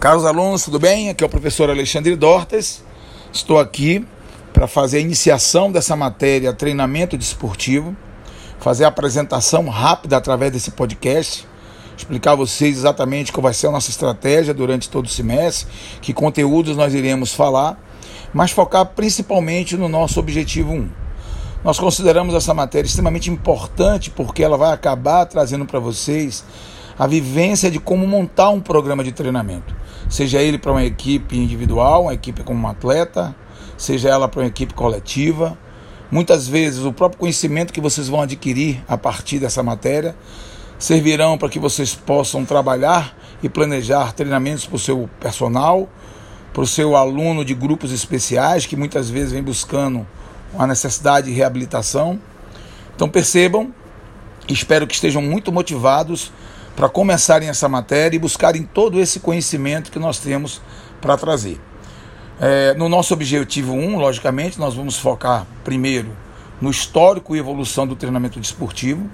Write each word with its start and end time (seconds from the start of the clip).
Caros 0.00 0.24
alunos, 0.24 0.64
tudo 0.64 0.78
bem? 0.78 1.10
Aqui 1.10 1.24
é 1.24 1.26
o 1.26 1.28
professor 1.30 1.68
Alexandre 1.68 2.14
Dortes. 2.14 2.84
Estou 3.32 3.58
aqui 3.58 4.06
para 4.52 4.68
fazer 4.68 4.98
a 4.98 5.00
iniciação 5.00 5.72
dessa 5.72 5.96
matéria 5.96 6.52
treinamento 6.52 7.18
desportivo, 7.18 7.96
fazer 8.60 8.84
a 8.84 8.88
apresentação 8.88 9.68
rápida 9.68 10.16
através 10.16 10.52
desse 10.52 10.70
podcast, 10.70 11.48
explicar 11.96 12.32
a 12.32 12.36
vocês 12.36 12.76
exatamente 12.76 13.32
qual 13.32 13.42
vai 13.42 13.52
ser 13.52 13.66
a 13.66 13.72
nossa 13.72 13.90
estratégia 13.90 14.54
durante 14.54 14.88
todo 14.88 15.06
o 15.06 15.08
semestre, 15.08 15.66
que 16.00 16.12
conteúdos 16.12 16.76
nós 16.76 16.94
iremos 16.94 17.34
falar, 17.34 17.76
mas 18.32 18.52
focar 18.52 18.86
principalmente 18.86 19.76
no 19.76 19.88
nosso 19.88 20.20
objetivo 20.20 20.74
1. 20.74 20.88
Nós 21.64 21.76
consideramos 21.76 22.36
essa 22.36 22.54
matéria 22.54 22.86
extremamente 22.86 23.32
importante 23.32 24.10
porque 24.10 24.44
ela 24.44 24.56
vai 24.56 24.72
acabar 24.72 25.26
trazendo 25.26 25.64
para 25.64 25.80
vocês 25.80 26.44
a 26.96 27.04
vivência 27.04 27.68
de 27.68 27.80
como 27.80 28.06
montar 28.06 28.50
um 28.50 28.60
programa 28.60 29.02
de 29.02 29.10
treinamento 29.10 29.77
seja 30.08 30.40
ele 30.40 30.58
para 30.58 30.72
uma 30.72 30.84
equipe 30.84 31.36
individual, 31.36 32.02
uma 32.02 32.14
equipe 32.14 32.42
como 32.42 32.66
um 32.66 32.68
atleta, 32.68 33.34
seja 33.76 34.08
ela 34.08 34.28
para 34.28 34.40
uma 34.40 34.46
equipe 34.46 34.74
coletiva. 34.74 35.56
Muitas 36.10 36.48
vezes 36.48 36.84
o 36.84 36.92
próprio 36.92 37.20
conhecimento 37.20 37.72
que 37.72 37.80
vocês 37.80 38.08
vão 38.08 38.22
adquirir 38.22 38.82
a 38.88 38.96
partir 38.96 39.38
dessa 39.38 39.62
matéria 39.62 40.16
servirão 40.78 41.36
para 41.36 41.48
que 41.48 41.58
vocês 41.58 41.94
possam 41.94 42.44
trabalhar 42.44 43.16
e 43.42 43.48
planejar 43.48 44.12
treinamentos 44.12 44.64
para 44.64 44.76
o 44.76 44.78
seu 44.78 45.10
personal, 45.20 45.88
para 46.52 46.62
o 46.62 46.66
seu 46.66 46.96
aluno 46.96 47.44
de 47.44 47.54
grupos 47.54 47.92
especiais 47.92 48.64
que 48.64 48.76
muitas 48.76 49.10
vezes 49.10 49.32
vem 49.32 49.42
buscando 49.42 50.06
uma 50.54 50.66
necessidade 50.66 51.26
de 51.26 51.32
reabilitação. 51.32 52.18
Então 52.94 53.08
percebam, 53.08 53.72
espero 54.48 54.86
que 54.86 54.94
estejam 54.94 55.20
muito 55.20 55.52
motivados 55.52 56.32
para 56.78 56.88
começarem 56.88 57.48
essa 57.48 57.68
matéria 57.68 58.14
e 58.14 58.20
buscarem 58.20 58.62
todo 58.62 59.00
esse 59.00 59.18
conhecimento 59.18 59.90
que 59.90 59.98
nós 59.98 60.20
temos 60.20 60.62
para 61.00 61.16
trazer. 61.16 61.60
É, 62.40 62.72
no 62.74 62.88
nosso 62.88 63.12
objetivo 63.12 63.72
1, 63.72 63.98
logicamente, 63.98 64.60
nós 64.60 64.74
vamos 64.74 64.96
focar 64.96 65.44
primeiro 65.64 66.16
no 66.60 66.70
histórico 66.70 67.34
e 67.34 67.38
evolução 67.40 67.84
do 67.84 67.96
treinamento 67.96 68.38
desportivo. 68.38 69.10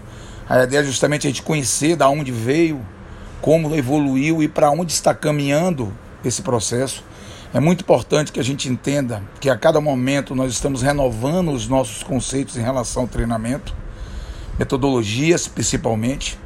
A 0.46 0.62
ideia 0.62 0.82
é 0.82 0.84
justamente 0.84 1.26
a 1.26 1.30
gente 1.30 1.40
conhecer 1.40 1.96
da 1.96 2.06
onde 2.06 2.30
veio, 2.30 2.84
como 3.40 3.74
evoluiu 3.74 4.42
e 4.42 4.48
para 4.48 4.70
onde 4.70 4.92
está 4.92 5.14
caminhando 5.14 5.90
esse 6.22 6.42
processo. 6.42 7.02
É 7.54 7.60
muito 7.60 7.80
importante 7.80 8.30
que 8.30 8.40
a 8.40 8.44
gente 8.44 8.68
entenda 8.68 9.22
que 9.40 9.48
a 9.48 9.56
cada 9.56 9.80
momento 9.80 10.34
nós 10.34 10.52
estamos 10.52 10.82
renovando 10.82 11.50
os 11.50 11.66
nossos 11.66 12.02
conceitos 12.02 12.58
em 12.58 12.62
relação 12.62 13.04
ao 13.04 13.08
treinamento, 13.08 13.74
metodologias 14.58 15.48
principalmente 15.48 16.43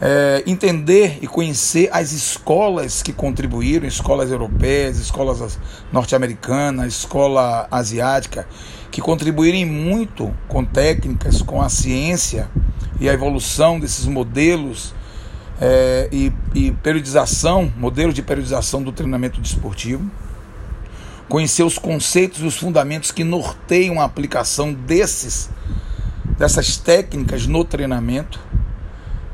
é, 0.00 0.44
entender 0.46 1.18
e 1.20 1.26
conhecer 1.26 1.88
as 1.92 2.12
escolas 2.12 3.02
que 3.02 3.12
contribuíram, 3.12 3.86
escolas 3.86 4.30
europeias, 4.30 4.98
escolas 4.98 5.58
norte-americanas, 5.92 6.94
escola 6.94 7.66
asiática, 7.70 8.46
que 8.90 9.00
contribuíram 9.00 9.70
muito 9.70 10.32
com 10.46 10.64
técnicas, 10.64 11.42
com 11.42 11.60
a 11.60 11.68
ciência 11.68 12.48
e 13.00 13.08
a 13.08 13.12
evolução 13.12 13.78
desses 13.78 14.06
modelos 14.06 14.94
é, 15.60 16.08
e, 16.12 16.32
e 16.54 16.70
periodização, 16.70 17.72
modelos 17.76 18.14
de 18.14 18.22
periodização 18.22 18.82
do 18.82 18.92
treinamento 18.92 19.40
desportivo. 19.40 20.08
Conhecer 21.28 21.62
os 21.62 21.76
conceitos 21.76 22.40
e 22.40 22.46
os 22.46 22.56
fundamentos 22.56 23.10
que 23.10 23.22
norteiam 23.22 24.00
a 24.00 24.04
aplicação 24.04 24.72
desses, 24.72 25.50
dessas 26.38 26.78
técnicas 26.78 27.46
no 27.46 27.64
treinamento 27.64 28.40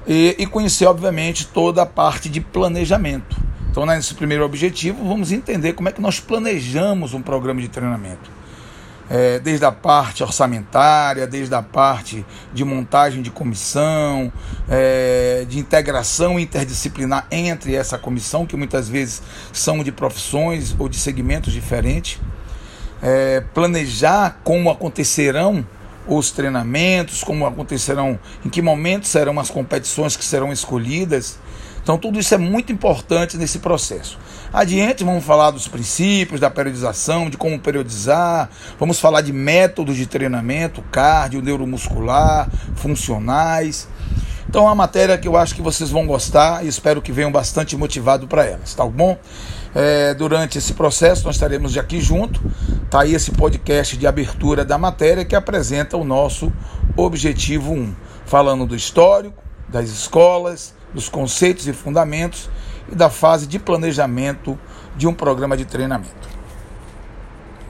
e, 0.06 0.36
e 0.38 0.46
conhecer, 0.46 0.86
obviamente, 0.86 1.46
toda 1.46 1.82
a 1.82 1.86
parte 1.86 2.28
de 2.28 2.40
planejamento. 2.40 3.36
Então, 3.70 3.84
nesse 3.84 4.14
primeiro 4.14 4.44
objetivo, 4.44 5.04
vamos 5.04 5.32
entender 5.32 5.72
como 5.72 5.88
é 5.88 5.92
que 5.92 6.00
nós 6.00 6.20
planejamos 6.20 7.12
um 7.12 7.20
programa 7.20 7.60
de 7.60 7.68
treinamento. 7.68 8.30
É, 9.10 9.38
desde 9.38 9.66
a 9.66 9.72
parte 9.72 10.22
orçamentária, 10.22 11.26
desde 11.26 11.54
a 11.54 11.60
parte 11.60 12.24
de 12.54 12.64
montagem 12.64 13.20
de 13.20 13.30
comissão, 13.30 14.32
é, 14.68 15.44
de 15.46 15.58
integração 15.58 16.38
interdisciplinar 16.38 17.26
entre 17.30 17.74
essa 17.74 17.98
comissão, 17.98 18.46
que 18.46 18.56
muitas 18.56 18.88
vezes 18.88 19.22
são 19.52 19.84
de 19.84 19.92
profissões 19.92 20.74
ou 20.78 20.88
de 20.88 20.96
segmentos 20.96 21.52
diferentes, 21.52 22.18
é, 23.02 23.42
planejar 23.52 24.40
como 24.42 24.70
acontecerão 24.70 25.66
os 26.06 26.30
treinamentos, 26.30 27.22
como 27.22 27.46
acontecerão, 27.46 28.18
em 28.44 28.48
que 28.48 28.60
momentos 28.60 29.08
serão 29.10 29.38
as 29.40 29.50
competições 29.50 30.16
que 30.16 30.24
serão 30.24 30.52
escolhidas. 30.52 31.38
Então, 31.82 31.98
tudo 31.98 32.18
isso 32.18 32.34
é 32.34 32.38
muito 32.38 32.72
importante 32.72 33.36
nesse 33.36 33.58
processo. 33.58 34.18
Adiante, 34.50 35.04
vamos 35.04 35.22
falar 35.22 35.50
dos 35.50 35.68
princípios, 35.68 36.40
da 36.40 36.48
periodização, 36.48 37.28
de 37.28 37.36
como 37.36 37.58
periodizar, 37.58 38.48
vamos 38.78 38.98
falar 38.98 39.20
de 39.20 39.32
métodos 39.32 39.96
de 39.96 40.06
treinamento, 40.06 40.80
cardio, 40.90 41.42
neuromuscular, 41.42 42.48
funcionais. 42.74 43.86
Então, 44.48 44.62
é 44.62 44.66
uma 44.66 44.74
matéria 44.74 45.18
que 45.18 45.28
eu 45.28 45.36
acho 45.36 45.54
que 45.54 45.60
vocês 45.60 45.90
vão 45.90 46.06
gostar 46.06 46.64
e 46.64 46.68
espero 46.68 47.02
que 47.02 47.12
venham 47.12 47.30
bastante 47.32 47.76
motivados 47.76 48.28
para 48.28 48.44
elas, 48.44 48.72
tá 48.72 48.86
bom? 48.86 49.18
É, 49.74 50.14
durante 50.14 50.56
esse 50.56 50.72
processo, 50.72 51.24
nós 51.26 51.34
estaremos 51.34 51.76
aqui 51.76 52.00
junto. 52.00 52.40
Tá 52.94 53.00
aí 53.00 53.12
esse 53.12 53.32
podcast 53.32 53.96
de 53.96 54.06
abertura 54.06 54.64
da 54.64 54.78
matéria 54.78 55.24
que 55.24 55.34
apresenta 55.34 55.96
o 55.96 56.04
nosso 56.04 56.52
objetivo 56.96 57.72
1, 57.72 57.92
falando 58.24 58.64
do 58.64 58.76
histórico, 58.76 59.42
das 59.68 59.90
escolas, 59.90 60.72
dos 60.94 61.08
conceitos 61.08 61.66
e 61.66 61.72
fundamentos 61.72 62.48
e 62.88 62.94
da 62.94 63.10
fase 63.10 63.48
de 63.48 63.58
planejamento 63.58 64.56
de 64.96 65.08
um 65.08 65.12
programa 65.12 65.56
de 65.56 65.64
treinamento. 65.64 66.33